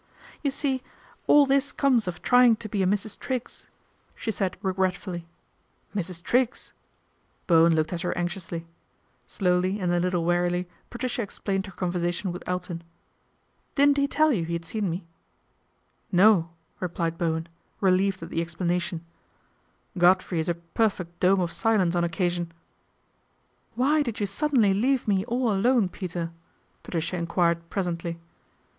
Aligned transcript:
'You 0.43 0.49
see 0.49 0.81
all 1.27 1.45
this 1.45 1.71
comes 1.71 2.07
of 2.07 2.23
trying 2.23 2.55
to 2.55 2.67
be 2.67 2.81
a 2.81 2.87
Mrs. 2.87 3.19
Triggs," 3.19 3.67
she 4.15 4.31
said 4.31 4.57
regretfully." 4.63 5.27
Mrs. 5.95 6.23
Triggs!" 6.23 6.73
Bowen 7.45 7.75
looked 7.75 7.93
at 7.93 8.01
her 8.01 8.17
anxiously. 8.17 8.65
Slowly 9.27 9.79
and 9.79 9.93
a 9.93 9.99
little 9.99 10.25
wearily 10.25 10.67
Patricia 10.89 11.21
explained 11.21 11.67
her 11.67 11.71
conversation 11.71 12.31
with 12.31 12.41
Elton." 12.47 12.81
Didn't 13.75 13.97
he 13.97 14.07
tell 14.07 14.33
you 14.33 14.43
he 14.43 14.53
had 14.53 14.65
seen 14.65 14.89
me?"" 14.89 15.05
No," 16.11 16.49
replied 16.79 17.19
Bowen, 17.19 17.47
relieved 17.79 18.23
at 18.23 18.31
the 18.31 18.43
explana 18.43 18.81
tion;" 18.81 19.05
Godfrey 19.99 20.39
is 20.39 20.49
a 20.49 20.55
perfect 20.55 21.19
dome 21.19 21.41
of 21.41 21.51
silence 21.51 21.93
on 21.93 22.03
occasion." 22.03 22.45
4 23.75 23.75
Why 23.85 24.01
did 24.01 24.19
you 24.19 24.25
suddenly 24.25 24.73
leave 24.73 25.07
me 25.07 25.23
all 25.25 25.53
alone, 25.53 25.89
j 25.89 25.91
Peter?" 25.99 26.31
Patricia 26.81 27.17
enquired 27.17 27.69
presently. 27.69 28.19